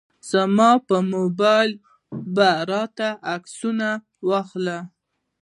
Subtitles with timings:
[0.29, 1.71] زما په موبایل
[2.35, 3.89] به راته عکسونه
[4.27, 4.79] واخلي.